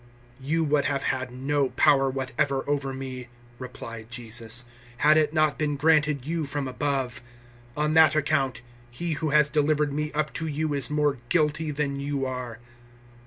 [0.41, 3.27] 019:011 "You would have had no power whatever over me,"
[3.59, 4.65] replied Jesus,
[4.97, 7.21] "had it not been granted you from above.
[7.77, 11.99] On that account he who has delivered me up to you is more guilty than
[11.99, 12.57] you are."